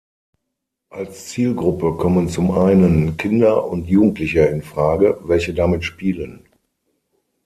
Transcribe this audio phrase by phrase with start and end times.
[0.89, 6.43] Als Zielgruppe kommen zum einen Kinder und Jugendliche in Frage, welche damit spielen.